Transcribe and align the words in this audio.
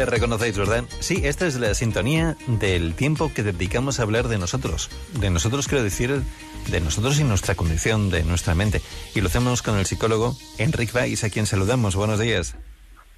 Le 0.00 0.06
reconocéis, 0.06 0.56
¿verdad? 0.56 0.84
Sí, 1.00 1.20
esta 1.24 1.46
es 1.46 1.60
la 1.60 1.74
sintonía 1.74 2.34
del 2.46 2.94
tiempo 2.94 3.30
que 3.34 3.42
dedicamos 3.42 4.00
a 4.00 4.04
hablar 4.04 4.28
de 4.28 4.38
nosotros. 4.38 4.88
De 5.20 5.28
nosotros 5.28 5.68
quiero 5.68 5.84
decir 5.84 6.22
de 6.70 6.80
nosotros 6.80 7.20
y 7.20 7.24
nuestra 7.24 7.54
condición, 7.54 8.08
de 8.08 8.24
nuestra 8.24 8.54
mente. 8.54 8.80
Y 9.14 9.20
lo 9.20 9.26
hacemos 9.26 9.60
con 9.60 9.78
el 9.78 9.84
psicólogo 9.84 10.38
Enrique 10.56 10.92
Valls, 10.94 11.22
a 11.24 11.28
quien 11.28 11.44
saludamos. 11.44 11.96
Buenos 11.96 12.18
días. 12.18 12.56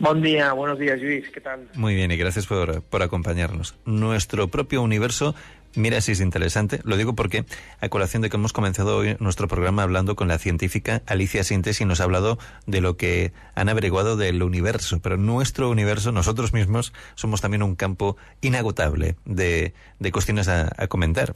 Buen 0.01 0.23
día, 0.23 0.53
buenos 0.55 0.81
días 0.81 1.01
Luis, 1.01 1.29
¿qué 1.33 1.41
tal? 1.41 1.69
Muy 1.75 1.95
bien 1.95 2.11
y 2.11 2.17
gracias 2.17 2.49
por, 2.49 2.83
por 2.83 3.05
acompañarnos. 3.05 3.77
Nuestro 3.85 4.49
propio 4.49 4.83
universo 4.83 5.37
Mira 5.75 6.03
si 6.03 6.13
es 6.13 6.21
interesante, 6.21 6.81
lo 6.85 6.99
digo 6.99 7.15
porque 7.15 7.47
a 7.81 7.89
colación 7.89 8.21
de 8.21 8.29
que 8.29 8.37
hemos 8.37 8.53
comenzado 8.53 8.99
hoy 8.99 9.17
nuestro 9.21 9.49
programa 9.49 9.83
hablando 9.83 10.17
con 10.17 10.29
la 10.29 10.39
científica 10.39 11.01
Alicia 11.07 11.45
Sintes 11.45 11.81
y 11.81 11.87
nos 11.87 12.01
ha 12.01 12.05
hablado 12.05 12.39
de 12.67 12.83
lo 12.83 12.99
que 12.99 13.33
han 13.55 13.71
averiguado 13.71 14.19
del 14.19 14.43
universo, 14.43 15.01
pero 15.01 15.17
nuestro 15.17 15.71
universo, 15.71 16.13
nosotros 16.13 16.53
mismos, 16.53 16.93
somos 17.15 17.41
también 17.41 17.63
un 17.63 17.75
campo 17.75 18.19
inagotable 18.43 19.17
de, 19.25 19.73
de 19.99 20.13
cuestiones 20.13 20.49
a, 20.49 20.71
a 20.77 20.89
comentar. 20.89 21.33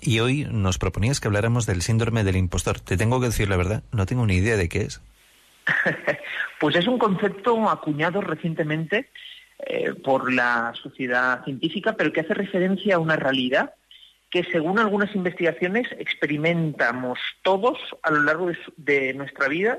Y 0.00 0.18
hoy 0.18 0.44
nos 0.50 0.78
proponías 0.78 1.20
que 1.20 1.28
habláramos 1.28 1.64
del 1.64 1.82
síndrome 1.82 2.24
del 2.24 2.36
impostor. 2.36 2.80
Te 2.80 2.96
tengo 2.96 3.20
que 3.20 3.26
decir 3.26 3.48
la 3.48 3.56
verdad, 3.56 3.84
no 3.92 4.06
tengo 4.06 4.26
ni 4.26 4.34
idea 4.34 4.56
de 4.56 4.68
qué 4.68 4.82
es. 4.82 5.00
pues 6.58 6.74
es 6.74 6.88
un 6.88 6.98
concepto 6.98 7.70
acuñado 7.70 8.20
recientemente 8.20 9.08
eh, 9.64 9.94
por 9.94 10.32
la 10.32 10.72
sociedad 10.82 11.44
científica, 11.44 11.94
pero 11.94 12.12
que 12.12 12.20
hace 12.20 12.34
referencia 12.34 12.96
a 12.96 12.98
una 12.98 13.16
realidad 13.16 13.74
que 14.32 14.42
según 14.44 14.78
algunas 14.78 15.14
investigaciones 15.14 15.86
experimentamos 15.98 17.18
todos 17.42 17.78
a 18.02 18.10
lo 18.10 18.22
largo 18.22 18.50
de, 18.76 19.12
nuestra 19.14 19.46
vida, 19.46 19.78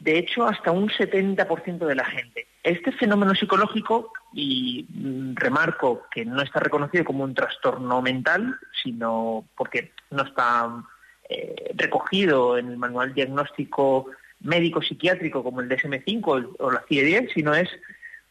de 0.00 0.18
hecho 0.18 0.44
hasta 0.44 0.72
un 0.72 0.88
70% 0.88 1.86
de 1.86 1.94
la 1.94 2.04
gente. 2.04 2.48
Este 2.64 2.90
fenómeno 2.92 3.34
psicológico, 3.34 4.12
y 4.34 4.86
mm, 4.90 5.36
remarco 5.36 6.02
que 6.10 6.24
no 6.24 6.42
está 6.42 6.60
reconocido 6.60 7.04
como 7.04 7.24
un 7.24 7.34
trastorno 7.34 8.02
mental, 8.02 8.56
sino 8.82 9.44
porque 9.56 9.92
no 10.10 10.24
está 10.24 10.84
eh, 11.28 11.72
recogido 11.76 12.58
en 12.58 12.68
el 12.68 12.76
manual 12.76 13.14
diagnóstico 13.14 14.06
médico 14.40 14.82
psiquiátrico 14.82 15.42
como 15.44 15.60
el 15.60 15.68
DSM-5 15.68 16.56
o 16.58 16.70
la 16.70 16.84
CIE-10, 16.88 17.32
sino 17.32 17.54
es 17.54 17.70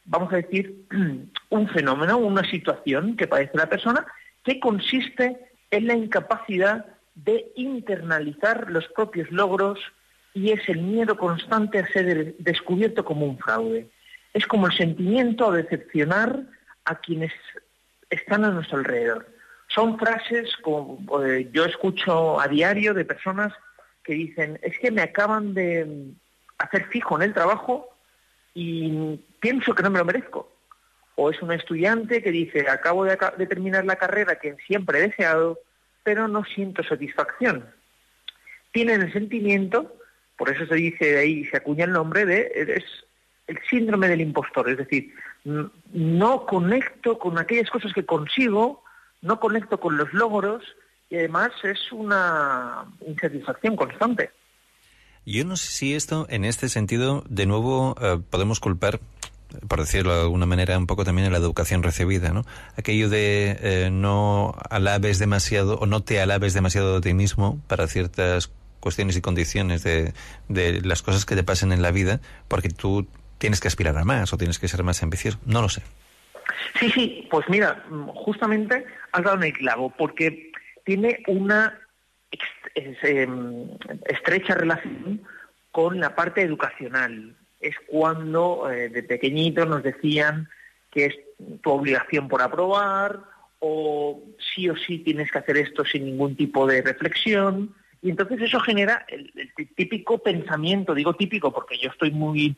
vamos 0.05 0.31
a 0.33 0.37
decir, 0.37 0.85
un 1.49 1.69
fenómeno, 1.69 2.17
una 2.17 2.43
situación 2.49 3.15
que 3.15 3.27
padece 3.27 3.57
la 3.57 3.69
persona 3.69 4.05
que 4.43 4.59
consiste 4.59 5.37
en 5.69 5.87
la 5.87 5.95
incapacidad 5.95 6.85
de 7.15 7.51
internalizar 7.55 8.69
los 8.69 8.87
propios 8.89 9.29
logros 9.31 9.79
y 10.33 10.51
es 10.51 10.67
el 10.69 10.81
miedo 10.81 11.17
constante 11.17 11.79
a 11.79 11.87
ser 11.87 12.35
descubierto 12.37 13.03
como 13.03 13.25
un 13.25 13.37
fraude. 13.37 13.89
Es 14.33 14.47
como 14.47 14.67
el 14.67 14.73
sentimiento 14.73 15.51
de 15.51 15.63
decepcionar 15.63 16.43
a 16.85 16.95
quienes 16.95 17.33
están 18.09 18.45
a 18.45 18.51
nuestro 18.51 18.77
alrededor. 18.77 19.27
Son 19.67 19.97
frases 19.99 20.55
como 20.61 20.99
eh, 21.23 21.49
yo 21.53 21.65
escucho 21.65 22.39
a 22.39 22.47
diario 22.47 22.93
de 22.93 23.05
personas 23.05 23.53
que 24.03 24.13
dicen, 24.13 24.59
es 24.61 24.77
que 24.79 24.91
me 24.91 25.01
acaban 25.01 25.53
de 25.53 26.13
hacer 26.57 26.85
fijo 26.87 27.15
en 27.17 27.23
el 27.23 27.33
trabajo 27.33 27.90
y 28.53 29.19
pienso 29.39 29.73
que 29.73 29.83
no 29.83 29.89
me 29.89 29.99
lo 29.99 30.05
merezco. 30.05 30.51
O 31.15 31.29
es 31.29 31.41
un 31.41 31.51
estudiante 31.51 32.23
que 32.23 32.31
dice, 32.31 32.69
acabo 32.69 33.05
de, 33.05 33.17
terminar 33.47 33.85
la 33.85 33.95
carrera 33.95 34.39
que 34.39 34.55
siempre 34.67 34.99
he 34.99 35.07
deseado, 35.09 35.59
pero 36.03 36.27
no 36.27 36.43
siento 36.43 36.83
satisfacción. 36.83 37.65
Tienen 38.71 39.01
el 39.01 39.13
sentimiento, 39.13 39.95
por 40.37 40.49
eso 40.49 40.65
se 40.65 40.75
dice 40.75 41.05
de 41.05 41.19
ahí, 41.19 41.45
se 41.45 41.57
acuña 41.57 41.85
el 41.85 41.91
nombre 41.91 42.25
de, 42.25 42.51
es 42.55 42.85
el 43.47 43.59
síndrome 43.69 44.07
del 44.07 44.21
impostor, 44.21 44.69
es 44.69 44.77
decir, 44.77 45.13
no 45.43 46.45
conecto 46.45 47.19
con 47.19 47.37
aquellas 47.37 47.69
cosas 47.69 47.93
que 47.93 48.05
consigo, 48.05 48.83
no 49.21 49.39
conecto 49.39 49.79
con 49.79 49.97
los 49.97 50.11
logros 50.13 50.63
y 51.09 51.17
además 51.17 51.51
es 51.63 51.91
una 51.91 52.85
insatisfacción 53.05 53.75
constante. 53.75 54.31
Yo 55.25 55.45
no 55.45 55.55
sé 55.55 55.71
si 55.71 55.93
esto, 55.93 56.25
en 56.29 56.45
este 56.45 56.69
sentido, 56.69 57.23
de 57.29 57.45
nuevo 57.45 57.95
eh, 58.01 58.19
podemos 58.29 58.59
culpar 58.59 58.99
por 59.67 59.79
decirlo 59.79 60.15
de 60.15 60.21
alguna 60.21 60.45
manera, 60.45 60.77
un 60.77 60.87
poco 60.87 61.03
también 61.03 61.27
a 61.27 61.31
la 61.31 61.37
educación 61.37 61.83
recibida, 61.83 62.31
¿no? 62.31 62.45
Aquello 62.77 63.09
de 63.09 63.57
eh, 63.61 63.89
no 63.91 64.55
alabes 64.69 65.19
demasiado 65.19 65.77
o 65.77 65.85
no 65.85 66.01
te 66.01 66.21
alabes 66.21 66.53
demasiado 66.53 66.95
de 66.95 67.09
ti 67.09 67.13
mismo 67.13 67.59
para 67.67 67.87
ciertas 67.87 68.51
cuestiones 68.79 69.17
y 69.17 69.21
condiciones 69.21 69.83
de, 69.83 70.13
de 70.47 70.81
las 70.81 71.01
cosas 71.01 71.25
que 71.25 71.35
te 71.35 71.43
pasen 71.43 71.71
en 71.71 71.81
la 71.81 71.91
vida, 71.91 72.19
porque 72.47 72.69
tú 72.69 73.07
tienes 73.37 73.59
que 73.59 73.67
aspirar 73.67 73.97
a 73.97 74.05
más 74.05 74.33
o 74.33 74.37
tienes 74.37 74.59
que 74.59 74.67
ser 74.67 74.83
más 74.83 75.03
ambicioso. 75.03 75.39
No 75.45 75.61
lo 75.61 75.69
sé. 75.69 75.81
Sí, 76.79 76.89
sí, 76.91 77.27
pues 77.29 77.47
mira, 77.49 77.83
justamente 78.15 78.85
has 79.11 79.23
dado 79.23 79.37
en 79.37 79.43
el 79.43 79.53
clavo, 79.53 79.93
porque 79.97 80.51
tiene 80.85 81.19
una 81.27 81.79
Em, 82.75 83.67
estrecha 84.05 84.55
relación 84.55 85.21
con 85.71 85.99
la 85.99 86.15
parte 86.15 86.41
educacional. 86.41 87.35
Es 87.59 87.75
cuando 87.87 88.69
eh, 88.71 88.89
de 88.89 89.03
pequeñitos 89.03 89.67
nos 89.67 89.83
decían 89.83 90.49
que 90.89 91.05
es 91.05 91.15
tu 91.61 91.71
obligación 91.71 92.27
por 92.27 92.41
aprobar 92.41 93.19
o 93.59 94.21
sí 94.53 94.69
o 94.69 94.75
sí 94.75 94.99
tienes 94.99 95.31
que 95.31 95.39
hacer 95.39 95.57
esto 95.57 95.83
sin 95.85 96.05
ningún 96.05 96.35
tipo 96.35 96.65
de 96.65 96.81
reflexión. 96.81 97.75
Y 98.01 98.09
entonces 98.09 98.41
eso 98.41 98.59
genera 98.59 99.05
el, 99.07 99.31
típico 99.75 100.19
pensamiento, 100.19 100.95
digo 100.95 101.13
típico 101.13 101.51
porque 101.51 101.77
yo 101.77 101.89
estoy 101.89 102.11
muy 102.11 102.55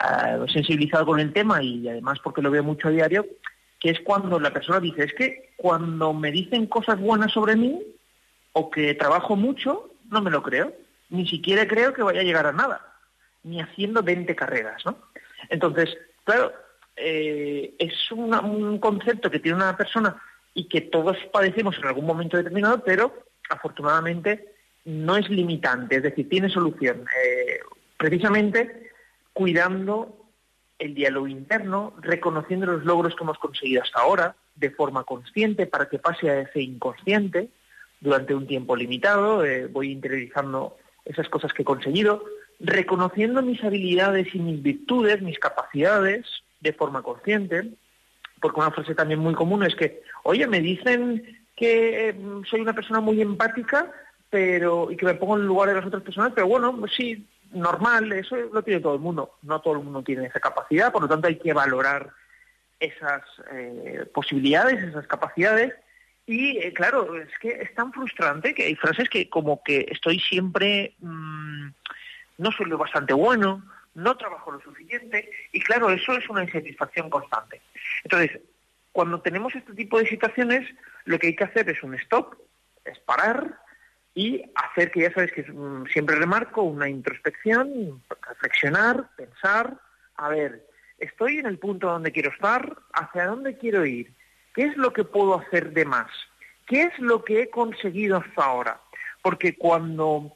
uh, 0.00 0.46
sensibilizado 0.48 1.06
con 1.06 1.20
el 1.20 1.32
tema 1.32 1.62
y 1.62 1.88
además 1.88 2.18
porque 2.22 2.42
lo 2.42 2.50
veo 2.50 2.62
mucho 2.62 2.88
a 2.88 2.90
diario, 2.90 3.26
que 3.80 3.90
es 3.90 4.00
cuando 4.00 4.38
la 4.38 4.52
persona 4.52 4.80
dice, 4.80 5.04
es 5.04 5.14
que 5.14 5.54
cuando 5.56 6.12
me 6.12 6.30
dicen 6.30 6.66
cosas 6.66 7.00
buenas 7.00 7.32
sobre 7.32 7.56
mí, 7.56 7.80
o 8.52 8.70
que 8.70 8.94
trabajo 8.94 9.36
mucho, 9.36 9.90
no 10.10 10.20
me 10.20 10.30
lo 10.30 10.42
creo. 10.42 10.72
Ni 11.10 11.26
siquiera 11.26 11.66
creo 11.66 11.92
que 11.92 12.02
vaya 12.02 12.20
a 12.20 12.24
llegar 12.24 12.46
a 12.46 12.52
nada, 12.52 12.80
ni 13.42 13.60
haciendo 13.60 14.02
20 14.02 14.34
carreras, 14.34 14.84
¿no? 14.84 14.96
Entonces, 15.48 15.96
claro, 16.24 16.52
eh, 16.96 17.74
es 17.78 18.10
un 18.12 18.78
concepto 18.78 19.30
que 19.30 19.38
tiene 19.38 19.56
una 19.56 19.76
persona 19.76 20.16
y 20.54 20.68
que 20.68 20.82
todos 20.82 21.16
padecemos 21.32 21.76
en 21.78 21.86
algún 21.86 22.06
momento 22.06 22.36
determinado, 22.36 22.82
pero 22.84 23.24
afortunadamente 23.48 24.52
no 24.84 25.16
es 25.16 25.28
limitante, 25.28 25.96
es 25.96 26.02
decir, 26.02 26.28
tiene 26.28 26.48
solución. 26.48 27.04
Eh, 27.24 27.60
precisamente 27.96 28.90
cuidando 29.32 30.16
el 30.78 30.94
diálogo 30.94 31.28
interno, 31.28 31.94
reconociendo 32.00 32.66
los 32.66 32.84
logros 32.84 33.14
que 33.14 33.22
hemos 33.22 33.38
conseguido 33.38 33.82
hasta 33.82 34.00
ahora 34.00 34.34
de 34.56 34.70
forma 34.70 35.04
consciente 35.04 35.66
para 35.66 35.88
que 35.88 35.98
pase 35.98 36.28
a 36.28 36.40
ese 36.40 36.60
inconsciente, 36.60 37.48
durante 38.02 38.34
un 38.34 38.46
tiempo 38.46 38.76
limitado, 38.76 39.44
eh, 39.44 39.66
voy 39.66 39.92
interiorizando 39.92 40.76
esas 41.04 41.28
cosas 41.28 41.52
que 41.52 41.62
he 41.62 41.64
conseguido, 41.64 42.24
reconociendo 42.60 43.42
mis 43.42 43.62
habilidades 43.64 44.34
y 44.34 44.38
mis 44.38 44.62
virtudes, 44.62 45.22
mis 45.22 45.38
capacidades 45.38 46.26
de 46.60 46.72
forma 46.72 47.02
consciente, 47.02 47.70
porque 48.40 48.60
una 48.60 48.72
frase 48.72 48.94
también 48.94 49.20
muy 49.20 49.34
común 49.34 49.64
es 49.64 49.74
que, 49.74 50.02
oye, 50.24 50.46
me 50.46 50.60
dicen 50.60 51.40
que 51.56 52.08
eh, 52.08 52.16
soy 52.50 52.60
una 52.60 52.74
persona 52.74 53.00
muy 53.00 53.22
empática 53.22 53.90
pero 54.32 54.90
y 54.90 54.96
que 54.96 55.04
me 55.04 55.12
pongo 55.12 55.36
en 55.36 55.42
el 55.42 55.46
lugar 55.46 55.68
de 55.68 55.74
las 55.74 55.84
otras 55.84 56.02
personas, 56.02 56.32
pero 56.34 56.46
bueno, 56.46 56.74
pues 56.74 56.92
sí, 56.96 57.28
normal, 57.52 58.10
eso 58.12 58.34
lo 58.50 58.62
tiene 58.62 58.80
todo 58.80 58.94
el 58.94 59.00
mundo, 59.00 59.34
no 59.42 59.60
todo 59.60 59.74
el 59.74 59.84
mundo 59.84 60.02
tiene 60.02 60.24
esa 60.24 60.40
capacidad, 60.40 60.90
por 60.90 61.02
lo 61.02 61.08
tanto 61.08 61.28
hay 61.28 61.36
que 61.36 61.52
valorar 61.52 62.08
esas 62.80 63.22
eh, 63.52 64.06
posibilidades, 64.14 64.82
esas 64.82 65.06
capacidades 65.06 65.74
y 66.32 66.56
eh, 66.58 66.72
claro, 66.72 67.14
es 67.14 67.28
que 67.40 67.50
es 67.50 67.74
tan 67.74 67.92
frustrante 67.92 68.54
que 68.54 68.64
hay 68.64 68.74
frases 68.74 69.10
que 69.10 69.28
como 69.28 69.62
que 69.62 69.86
estoy 69.90 70.18
siempre, 70.18 70.94
mm, 71.00 71.68
no 72.38 72.52
soy 72.52 72.66
lo 72.66 72.78
bastante 72.78 73.12
bueno, 73.12 73.62
no 73.94 74.16
trabajo 74.16 74.50
lo 74.50 74.60
suficiente, 74.62 75.30
y 75.52 75.60
claro, 75.60 75.90
eso 75.90 76.16
es 76.16 76.26
una 76.30 76.42
insatisfacción 76.42 77.10
constante. 77.10 77.60
Entonces, 78.04 78.40
cuando 78.92 79.20
tenemos 79.20 79.54
este 79.54 79.74
tipo 79.74 79.98
de 79.98 80.06
situaciones, 80.06 80.66
lo 81.04 81.18
que 81.18 81.26
hay 81.28 81.36
que 81.36 81.44
hacer 81.44 81.68
es 81.68 81.82
un 81.82 81.94
stop, 81.96 82.34
es 82.86 82.98
parar, 83.00 83.58
y 84.14 84.42
hacer 84.54 84.90
que 84.90 85.00
ya 85.02 85.12
sabes 85.12 85.32
que 85.32 85.42
mm, 85.42 85.86
siempre 85.88 86.16
remarco 86.16 86.62
una 86.62 86.88
introspección, 86.88 88.02
reflexionar, 88.26 89.10
pensar, 89.16 89.78
a 90.16 90.30
ver, 90.30 90.66
estoy 90.96 91.38
en 91.38 91.46
el 91.46 91.58
punto 91.58 91.88
donde 91.88 92.12
quiero 92.12 92.30
estar, 92.30 92.78
hacia 92.94 93.26
dónde 93.26 93.58
quiero 93.58 93.84
ir, 93.84 94.14
qué 94.54 94.64
es 94.64 94.76
lo 94.76 94.92
que 94.92 95.04
puedo 95.04 95.38
hacer 95.38 95.72
de 95.72 95.84
más, 95.84 96.10
qué 96.66 96.82
es 96.82 96.98
lo 96.98 97.24
que 97.24 97.42
he 97.42 97.50
conseguido 97.50 98.18
hasta 98.18 98.44
ahora, 98.44 98.80
porque 99.22 99.56
cuando 99.56 100.32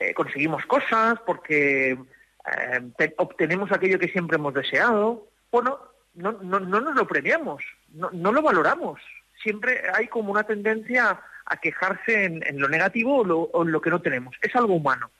eh, 0.00 0.14
conseguimos 0.14 0.64
cosas, 0.66 1.18
porque 1.24 1.92
eh, 1.92 3.14
obtenemos 3.18 3.72
aquello 3.72 3.98
que 3.98 4.08
siempre 4.08 4.36
hemos 4.36 4.54
deseado, 4.54 5.26
bueno, 5.50 5.78
no, 6.14 6.32
no, 6.32 6.60
no 6.60 6.80
nos 6.80 6.94
lo 6.94 7.06
premiamos, 7.06 7.62
no, 7.92 8.10
no 8.12 8.32
lo 8.32 8.42
valoramos, 8.42 9.00
siempre 9.42 9.82
hay 9.94 10.08
como 10.08 10.32
una 10.32 10.44
tendencia 10.44 11.20
a 11.46 11.56
quejarse 11.58 12.24
en, 12.24 12.60
lo 12.60 12.68
negativo 12.68 13.18
o, 13.20 13.62
en 13.62 13.72
lo 13.72 13.80
que 13.80 13.90
no 13.90 14.00
tenemos. 14.00 14.34
Es 14.42 14.54
algo 14.56 14.74
humano. 14.74 15.10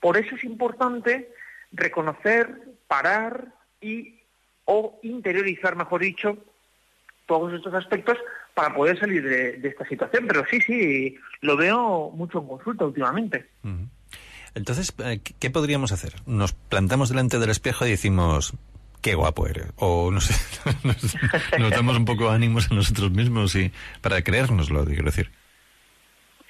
Por 0.00 0.16
eso 0.16 0.34
es 0.34 0.44
importante 0.44 1.30
reconocer, 1.72 2.48
parar 2.86 3.48
y 3.80 4.20
o 4.64 4.98
interiorizar, 5.02 5.76
mejor 5.76 6.00
dicho, 6.00 6.38
todos 7.28 7.52
estos 7.52 7.72
aspectos 7.74 8.16
para 8.54 8.74
poder 8.74 8.98
salir 8.98 9.22
de, 9.22 9.60
esta 9.62 9.86
situación. 9.86 10.24
Pero 10.26 10.44
sí, 10.50 10.60
sí, 10.60 11.16
lo 11.42 11.56
veo 11.56 12.10
mucho 12.10 12.40
en 12.40 12.48
consulta 12.48 12.86
últimamente. 12.86 13.46
Entonces, 14.54 14.92
eh, 15.04 15.20
¿qué 15.38 15.50
podríamos 15.50 15.92
hacer? 15.92 16.14
Nos 16.26 16.54
plantamos 16.54 17.10
delante 17.10 17.38
del 17.38 17.50
espejo 17.50 17.86
y 17.86 17.90
decimos, 17.90 18.54
qué 19.00 19.14
guapo 19.14 19.46
eres. 19.46 19.66
O 19.76 20.10
no 20.10 20.20
sé, 20.20 20.34
nos, 21.58 21.70
damos 21.70 21.96
un 21.96 22.04
poco 22.04 22.30
ánimos 22.30 22.72
a 22.72 22.74
nosotros 22.74 23.12
mismos 23.12 23.54
y 23.54 23.70
para 24.00 24.22
creérnoslo, 24.22 24.84
quiero 24.86 25.04
decir. 25.04 25.30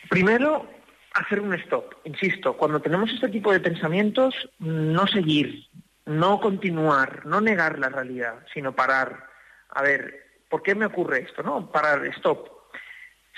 Primero, 0.09 0.71
hacer 1.13 1.41
un 1.41 1.53
stop. 1.55 1.95
Insisto, 2.05 2.57
cuando 2.57 2.81
tenemos 2.81 3.11
este 3.11 3.29
tipo 3.29 3.53
de 3.53 3.61
pensamientos, 3.61 4.35
no 4.61 5.07
seguir, 5.09 5.67
no 6.07 6.41
continuar, 6.41 7.27
no 7.27 7.41
negar 7.41 7.79
la 7.79 7.91
realidad, 7.91 8.37
sino 8.55 8.75
parar. 8.75 9.27
A 9.71 9.83
ver, 9.83 10.28
¿por 10.49 10.63
qué 10.63 10.75
me 10.75 10.87
ocurre 10.87 11.21
esto? 11.21 11.43
No, 11.43 11.71
parar, 11.71 12.05
stop. 12.07 12.49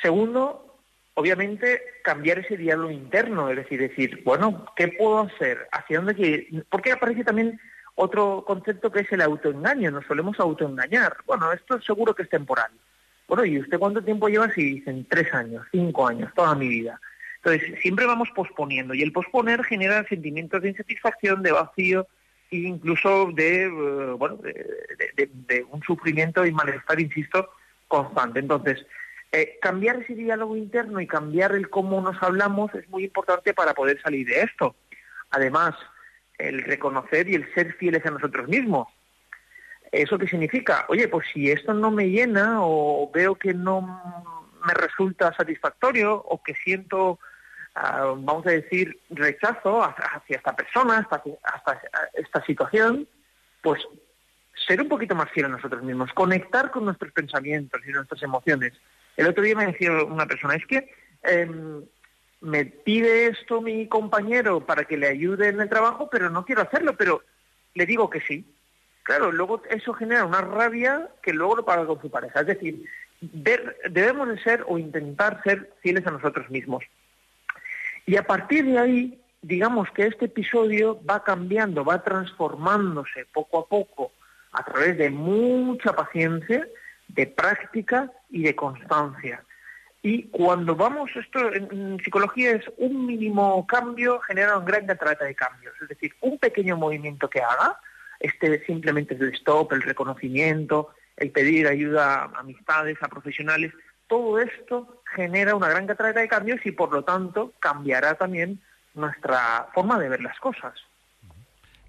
Segundo, 0.03 0.81
obviamente 1.15 1.83
cambiar 2.03 2.39
ese 2.39 2.57
diálogo 2.57 2.91
interno, 2.91 3.51
es 3.51 3.57
decir, 3.57 3.81
decir, 3.81 4.23
bueno, 4.25 4.67
¿qué 4.77 4.89
puedo 4.89 5.21
hacer? 5.21 5.69
¿Hacia 5.73 5.99
dónde 5.99 6.15
quiero? 6.15 6.65
Porque 6.71 6.93
aparece 6.93 7.25
también 7.25 7.61
otro 7.95 8.45
concepto 8.47 8.91
que 8.91 9.01
es 9.01 9.13
el 9.13 9.21
autoengaño, 9.21 9.91
nos 9.91 10.07
solemos 10.07 10.41
autoengañar. 10.41 11.17
Bueno, 11.27 11.53
esto 11.53 11.81
seguro 11.83 12.15
que 12.15 12.23
es 12.23 12.31
temporal. 12.31 12.71
Bueno, 13.29 13.45
¿y 13.45 13.59
usted 13.59 13.79
cuánto 13.79 14.03
tiempo 14.03 14.29
lleva? 14.29 14.51
Si 14.53 14.63
dicen 14.63 15.07
tres 15.09 15.33
años, 15.35 15.67
cinco 15.71 16.09
años, 16.09 16.33
toda 16.35 16.55
mi 16.55 16.69
vida. 16.69 17.01
Entonces, 17.37 17.81
siempre 17.81 18.07
vamos 18.07 18.29
posponiendo 18.35 18.95
y 18.95 19.03
el 19.03 19.13
posponer 19.13 19.63
genera 19.65 20.05
sentimientos 20.09 20.63
de 20.63 20.71
insatisfacción, 20.71 21.43
de 21.43 21.53
vacío 21.53 22.07
incluso 22.51 23.31
de, 23.33 23.65
eh, 23.65 24.15
bueno, 24.19 24.37
de, 24.37 25.67
un 25.71 25.83
sufrimiento 25.83 26.45
y 26.45 26.53
malestar, 26.53 27.01
insisto, 27.01 27.51
constante. 27.89 28.41
Entonces, 28.41 28.85
eh, 29.33 29.59
cambiar 29.61 29.97
ese 30.03 30.15
diálogo 30.15 30.57
interno 30.57 31.01
y 31.01 31.07
cambiar 31.07 31.53
el 31.53 31.71
cómo 31.71 32.01
nos 32.01 32.21
hablamos 32.23 32.75
es 32.75 32.89
muy 32.89 33.05
importante 33.05 33.55
para 33.55 33.75
poder 33.75 34.01
salir 34.03 34.27
de 34.27 34.41
esto. 34.43 34.75
Además, 35.31 35.75
el 36.39 36.63
reconocer 36.63 37.29
y 37.29 37.35
el 37.35 37.53
ser 37.55 37.75
fieles 37.75 38.05
a 38.07 38.11
nosotros 38.11 38.49
mismos. 38.49 38.89
¿Eso 39.93 40.19
qué 40.19 40.27
significa? 40.27 40.87
Oye, 40.89 41.09
pues 41.09 41.27
si 41.33 41.51
esto 41.51 41.75
no 41.75 41.91
me 41.91 42.09
llena 42.09 42.59
o 42.61 43.11
veo 43.13 43.35
que 43.35 43.55
no 43.55 43.81
me 44.67 44.75
resulta 44.75 45.35
satisfactorio 45.35 46.15
o 46.15 46.43
que 46.43 46.55
siento, 46.55 47.19
vamos 47.75 48.47
a 48.47 48.51
decir, 48.51 48.99
rechazo 49.11 49.83
hacia 49.83 50.37
esta 50.37 50.55
persona, 50.55 50.99
hasta, 50.99 51.23
hasta 51.43 51.81
esta 52.15 52.45
situación, 52.45 53.07
pues 53.63 53.81
ser 54.67 54.81
un 54.81 54.89
poquito 54.89 55.15
más 55.15 55.31
fiel 55.31 55.47
a 55.47 55.51
nosotros 55.51 55.83
mismos, 55.83 56.13
conectar 56.13 56.71
con 56.71 56.85
nuestros 56.85 57.13
pensamientos 57.13 57.81
y 57.87 57.91
nuestras 57.91 58.23
emociones. 58.23 58.73
El 59.17 59.29
otro 59.29 59.43
día 59.43 59.57
me 59.57 59.67
decía 59.67 59.93
una 60.05 60.27
persona, 60.27 60.55
es 60.55 60.67
que 60.67 60.91
em, 61.23 61.83
me 62.41 62.65
pide 62.65 63.27
esto 63.27 63.61
mi 63.61 63.87
compañero 63.87 64.65
para 64.65 64.85
que 64.85 64.97
le 64.97 65.09
ayude 65.09 65.49
en 65.49 65.61
el 65.61 65.69
trabajo, 65.69 66.09
pero 66.11 66.31
no 66.31 66.45
quiero 66.45 66.63
hacerlo, 66.63 66.97
pero 66.97 67.23
le 67.75 67.87
digo 67.87 68.11
que 68.11 68.21
sí. 68.21 68.45
Claro, 69.03 69.33
luego 69.33 69.63
eso 69.71 69.93
genera 69.95 70.25
una 70.25 70.41
rabia 70.41 71.09
que 71.23 71.33
luego 71.33 71.57
lo 71.57 71.65
paga 71.65 71.87
con 71.87 72.01
su 72.01 72.11
pareja. 72.11 72.41
Es 72.41 72.47
decir, 72.47 72.85
debemos 73.21 74.29
de 74.29 74.43
ser 74.43 74.65
o 74.69 74.79
intentar 74.79 75.43
ser 75.43 75.73
fieles 75.81 76.07
a 76.07 76.11
nosotros 76.11 76.49
mismos. 76.51 76.85
Y 78.07 78.17
a 78.17 78.27
partir 78.27 78.65
de 78.65 78.79
ahí, 78.79 79.21
digamos 79.43 79.91
que 79.93 80.07
este 80.07 80.27
episodio 80.27 81.01
va 81.09 81.23
cambiando, 81.23 81.85
va 81.85 82.03
transformándose 82.03 83.27
poco 83.33 83.61
a 83.61 83.67
poco 83.67 84.13
a 84.53 84.65
través 84.65 84.99
de 84.99 85.11
mucha 85.11 85.93
paciencia, 85.93 86.67
de 87.09 87.27
práctica 87.27 88.11
y 88.31 88.43
de 88.43 88.55
constancia. 88.55 89.45
Y 90.03 90.25
cuando 90.25 90.75
vamos, 90.75 91.11
esto 91.15 91.53
en, 91.53 92.01
psicología 92.03 92.53
es 92.53 92.65
un 92.79 93.07
mínimo 93.07 93.67
cambio 93.67 94.19
genera 94.21 94.57
una 94.57 94.67
gran 94.67 94.87
cantidad 94.87 95.19
de 95.21 95.35
cambios. 95.35 95.75
Es 95.81 95.89
decir, 95.89 96.15
un 96.23 96.39
pequeño 96.39 96.77
movimiento 96.77 97.29
que 97.29 97.41
haga, 97.41 97.79
este 98.19 98.65
simplemente 98.65 99.15
el 99.15 99.35
stop, 99.35 99.73
el 99.73 99.83
reconocimiento, 99.83 100.91
el 101.17 101.31
pedir 101.31 101.67
ayuda 101.67 102.23
a 102.23 102.41
amistades, 102.41 102.97
a 103.03 103.09
profesionales, 103.09 103.73
todo 104.09 104.41
esto 104.41 105.00
genera 105.15 105.55
una 105.55 105.69
gran 105.69 105.87
cantidad 105.87 106.15
de 106.15 106.29
cambios 106.29 106.61
y 106.65 106.73
por 106.73 106.93
lo 106.93 107.03
tanto 107.03 107.53
cambiará 107.61 108.15
también 108.15 108.61
nuestra 108.95 109.69
forma 109.75 109.99
de 109.99 110.09
ver 110.09 110.21
las 110.21 110.39
cosas. 110.39 110.75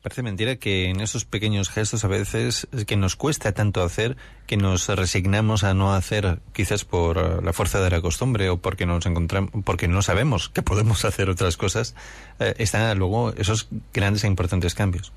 Parece 0.02 0.24
mentira 0.24 0.56
que 0.56 0.90
en 0.90 1.00
esos 1.00 1.26
pequeños 1.26 1.70
gestos 1.70 2.04
a 2.04 2.08
veces 2.08 2.68
que 2.88 2.98
nos 2.98 3.16
cuesta 3.16 3.52
tanto 3.52 3.84
hacer 3.84 4.18
que 4.48 4.58
nos 4.58 4.88
resignamos 4.88 5.64
a 5.64 5.76
no 5.76 5.94
hacer, 5.94 6.40
quizás 6.54 6.86
por 6.86 7.20
eh, 7.20 7.42
la 7.44 7.54
fuerza 7.54 7.80
de 7.82 7.92
la 7.92 8.02
costumbre 8.02 8.50
o 8.50 8.58
porque 8.58 8.88
nos 8.88 9.06
encontramos, 9.06 9.52
porque 9.64 9.88
no 9.88 10.02
sabemos 10.02 10.50
que 10.50 10.64
podemos 10.64 11.06
hacer 11.06 11.30
otras 11.30 11.56
cosas, 11.56 11.96
eh, 12.40 12.56
están 12.58 12.98
luego 12.98 13.32
esos 13.38 13.70
grandes 13.94 14.24
e 14.24 14.28
importantes 14.28 14.74
cambios. 14.74 15.14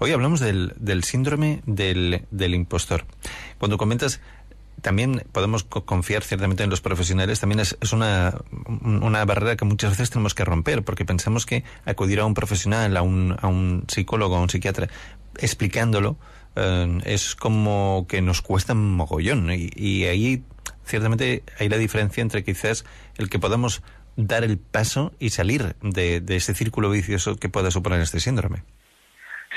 Hoy 0.00 0.12
hablamos 0.12 0.40
del, 0.40 0.74
del 0.76 1.02
síndrome 1.02 1.62
del, 1.64 2.26
del 2.30 2.54
impostor. 2.54 3.06
Cuando 3.56 3.78
comentas 3.78 4.20
también 4.82 5.22
podemos 5.32 5.64
confiar 5.64 6.22
ciertamente 6.22 6.62
en 6.62 6.70
los 6.70 6.80
profesionales, 6.80 7.40
también 7.40 7.60
es, 7.60 7.76
una, 7.92 8.34
una, 8.82 9.24
barrera 9.24 9.56
que 9.56 9.64
muchas 9.64 9.90
veces 9.90 10.10
tenemos 10.10 10.34
que 10.34 10.44
romper, 10.44 10.82
porque 10.82 11.04
pensamos 11.04 11.46
que 11.46 11.64
acudir 11.84 12.20
a 12.20 12.24
un 12.24 12.34
profesional, 12.34 12.96
a 12.96 13.02
un, 13.02 13.36
a 13.40 13.46
un 13.46 13.84
psicólogo, 13.88 14.36
a 14.36 14.40
un 14.40 14.50
psiquiatra, 14.50 14.88
explicándolo, 15.38 16.16
eh, 16.56 16.98
es 17.04 17.34
como 17.34 18.06
que 18.08 18.20
nos 18.22 18.42
cuesta 18.42 18.74
un 18.74 18.94
mogollón. 18.94 19.50
Y, 19.50 20.04
ahí, 20.04 20.42
ciertamente, 20.84 21.42
hay 21.58 21.68
la 21.68 21.78
diferencia 21.78 22.22
entre 22.22 22.44
quizás 22.44 22.84
el 23.16 23.30
que 23.30 23.38
podamos 23.38 23.82
dar 24.16 24.44
el 24.44 24.58
paso 24.58 25.12
y 25.18 25.30
salir 25.30 25.74
de, 25.82 26.20
de 26.20 26.36
ese 26.36 26.54
círculo 26.54 26.90
vicioso 26.90 27.36
que 27.36 27.48
pueda 27.48 27.70
suponer 27.70 28.00
este 28.00 28.20
síndrome. 28.20 28.62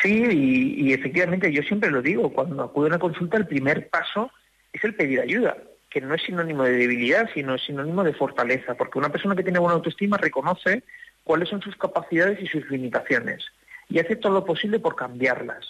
Sí, 0.01 0.23
y, 0.31 0.88
y 0.88 0.93
efectivamente, 0.93 1.51
yo 1.51 1.61
siempre 1.63 1.91
lo 1.91 2.01
digo, 2.01 2.31
cuando 2.31 2.63
acudo 2.63 2.85
a 2.85 2.89
una 2.89 2.99
consulta, 2.99 3.38
el 3.38 3.47
primer 3.47 3.89
paso 3.89 4.31
es 4.73 4.83
el 4.83 4.95
pedir 4.95 5.21
ayuda, 5.21 5.57
que 5.89 6.01
no 6.01 6.13
es 6.13 6.21
sinónimo 6.21 6.63
de 6.63 6.73
debilidad, 6.73 7.29
sino 7.33 7.55
es 7.55 7.63
sinónimo 7.63 8.03
de 8.03 8.13
fortaleza, 8.13 8.75
porque 8.75 8.99
una 8.99 9.11
persona 9.11 9.35
que 9.35 9.43
tiene 9.43 9.59
buena 9.59 9.75
autoestima 9.75 10.17
reconoce 10.17 10.83
cuáles 11.23 11.49
son 11.49 11.61
sus 11.61 11.75
capacidades 11.75 12.41
y 12.41 12.47
sus 12.47 12.69
limitaciones 12.69 13.43
y 13.89 13.99
hace 13.99 14.15
todo 14.15 14.33
lo 14.33 14.45
posible 14.45 14.79
por 14.79 14.95
cambiarlas. 14.95 15.65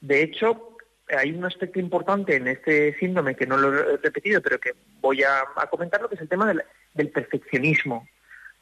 De 0.00 0.22
hecho, 0.22 0.76
hay 1.08 1.32
un 1.32 1.44
aspecto 1.44 1.80
importante 1.80 2.36
en 2.36 2.46
este 2.46 2.96
síndrome 2.98 3.34
que 3.34 3.46
no 3.46 3.56
lo 3.56 3.74
he 3.74 3.96
repetido, 3.98 4.40
pero 4.40 4.58
que 4.58 4.74
voy 5.00 5.22
a, 5.22 5.44
comentar, 5.68 6.08
que 6.08 6.14
es 6.14 6.20
el 6.20 6.28
tema 6.28 6.52
del, 6.94 7.10
perfeccionismo. 7.10 8.08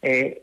Eh, 0.03 0.43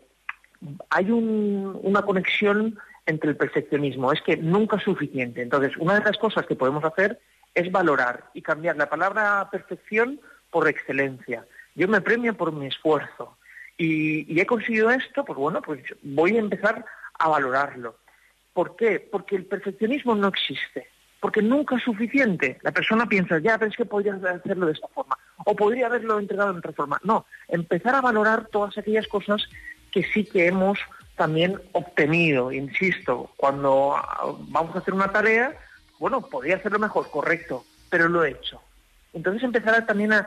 hay 0.90 1.12
una 1.12 2.04
conexión 2.04 2.80
entre 3.08 3.32
el 3.32 3.36
perfeccionismo, 3.36 4.12
es 4.12 4.22
que 4.22 4.38
nunca 4.38 4.78
es 4.78 4.84
suficiente. 4.84 5.42
Entonces, 5.42 5.76
una 5.78 6.00
de 6.00 6.06
las 6.06 6.18
cosas 6.18 6.46
que 6.46 6.56
podemos 6.56 6.84
hacer 6.84 7.20
es 7.54 7.72
valorar 7.72 8.30
y 8.34 8.42
cambiar 8.42 8.78
la 8.78 8.90
palabra 8.90 9.50
perfección 9.52 10.20
por 10.50 10.68
excelencia. 10.68 11.46
Yo 11.76 11.88
me 11.88 12.02
premio 12.02 12.36
por 12.36 12.52
mi 12.52 12.68
esfuerzo 12.68 13.38
y, 13.78 14.40
he 14.40 14.46
conseguido 14.46 14.90
esto, 14.92 15.26
pues 15.26 15.38
bueno, 15.38 15.62
pues 15.62 15.82
voy 16.04 16.36
a 16.36 16.40
empezar 16.40 16.86
a 17.18 17.28
valorarlo. 17.30 17.98
¿Por 18.54 18.76
qué? 18.76 19.00
Porque 19.00 19.36
el 19.36 19.46
perfeccionismo 19.46 20.14
no 20.14 20.28
existe, 20.28 20.88
porque 21.20 21.42
nunca 21.42 21.78
es 21.78 21.84
suficiente. 21.84 22.60
La 22.62 22.72
persona 22.72 23.06
piensa, 23.06 23.40
ya, 23.40 23.58
pero 23.58 23.72
es 23.72 23.78
que 23.78 23.86
podría 23.86 24.14
hacerlo 24.16 24.68
de 24.68 24.74
esta 24.74 24.88
forma, 24.90 25.18
o 25.46 25.56
podría 25.56 25.88
haberlo 25.88 26.20
entregado 26.20 26.54
de 26.54 26.60
otra 26.60 26.74
forma. 26.74 27.00
No, 27.04 27.26
empezar 27.48 27.96
a 27.96 28.02
valorar 28.02 28.48
todas 28.48 28.78
aquellas 28.78 29.08
cosas 29.08 29.48
que 29.92 30.04
sí 30.04 30.26
que 30.26 30.48
hemos 30.48 30.80
también 31.16 31.62
obtenido, 31.74 32.52
insisto, 32.52 33.32
cuando 33.38 33.96
vamos 34.50 34.76
a 34.76 34.80
hacer 34.80 34.94
una 34.94 35.12
tarea, 35.12 35.56
bueno, 36.02 36.20
podría 36.22 36.56
hacerlo 36.56 36.80
mejor, 36.80 37.12
correcto, 37.12 37.64
pero 37.92 38.10
lo 38.10 38.24
he 38.24 38.32
hecho. 38.32 38.60
Entonces 39.14 39.44
empezar 39.44 39.86
también 39.86 40.14
a, 40.14 40.26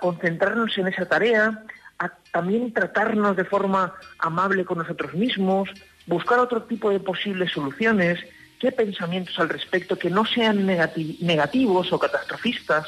concentrarnos 0.00 0.78
en 0.78 0.86
esa 0.86 1.06
tarea, 1.06 1.64
a 1.98 2.10
también 2.30 2.72
tratarnos 2.72 3.36
de 3.36 3.44
forma 3.44 3.94
amable 4.20 4.64
con 4.64 4.78
nosotros 4.78 5.14
mismos, 5.14 5.68
buscar 6.06 6.38
otro 6.38 6.62
tipo 6.62 6.90
de 6.90 7.00
posibles 7.00 7.50
soluciones, 7.50 8.20
qué 8.60 8.70
pensamientos 8.70 9.36
al 9.40 9.48
respecto 9.48 9.98
que 9.98 10.10
no 10.10 10.24
sean 10.24 10.64
negativos 10.64 11.92
o 11.92 11.98
catastrofistas. 11.98 12.86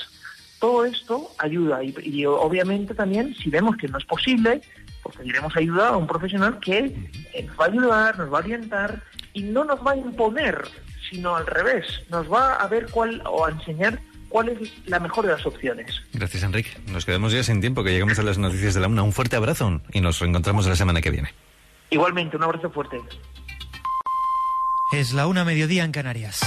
Todo 0.61 0.85
esto 0.85 1.33
ayuda 1.39 1.83
y, 1.83 2.25
obviamente 2.25 2.95
también 2.95 3.35
si 3.35 3.51
vemos 3.51 3.77
que 3.77 3.89
no 3.89 3.99
es 3.99 4.05
posible, 4.05 4.61
pues 5.03 5.17
pediremos 5.17 5.57
ayuda 5.57 5.89
a 5.89 5.97
un 5.97 6.07
profesional 6.07 6.61
que 6.61 7.11
eh, 7.35 7.43
nos 7.43 7.59
va 7.59 7.65
a 7.65 7.69
ayudar, 7.69 8.19
nos 8.19 8.33
va 8.33 8.39
a 8.39 8.43
orientar 8.43 9.03
y 9.33 9.43
no 9.43 9.65
nos 9.65 9.85
va 9.85 9.93
a 9.93 9.97
imponer, 9.97 10.69
sino 11.11 11.37
al 11.37 11.47
revés, 11.47 11.87
nos 12.11 12.31
va 12.31 12.55
a 12.55 12.67
ver 12.69 12.87
cuál 12.91 13.23
o 13.27 13.47
a 13.47 13.51
enseñar 13.51 14.01
cuál 14.29 14.51
es 14.51 14.73
la 14.87 15.01
mejor 15.01 15.27
de 15.27 15.33
las 15.33 15.45
opciones. 15.47 16.03
Gracias, 16.13 16.43
Enrique. 16.43 16.71
Nos 16.87 17.05
quedamos 17.05 17.33
ya 17.33 17.43
sin 17.43 17.61
tiempo, 17.61 17.83
que 17.83 17.91
llegamos 17.91 18.19
a 18.19 18.23
las 18.23 18.39
noticias 18.39 18.75
de 18.75 18.81
la 18.81 18.89
UNA. 18.89 19.03
Un 19.03 19.13
fuerte 19.13 19.37
abrazo 19.37 19.81
y 19.93 20.01
nos 20.01 20.19
reencontramos 20.21 20.67
la 20.67 20.77
semana 20.77 21.01
que 21.01 21.11
viene. 21.11 21.35
Igualmente, 21.91 22.37
un 22.37 22.43
abrazo 22.43 22.71
fuerte. 22.71 23.01
Es 24.93 25.13
la 25.13 25.27
una 25.27 25.45
mediodía 25.45 25.85
en 25.85 25.93
Canarias. 25.93 26.41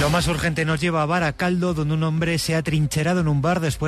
Lo 0.00 0.10
más 0.10 0.28
urgente 0.28 0.66
nos 0.66 0.80
lleva 0.80 1.02
a 1.02 1.06
Baracaldo, 1.06 1.72
donde 1.72 1.94
un 1.94 2.02
hombre 2.02 2.38
se 2.38 2.54
ha 2.54 2.62
trincherado 2.62 3.20
en 3.20 3.28
un 3.28 3.40
bar 3.40 3.60
después 3.60 3.82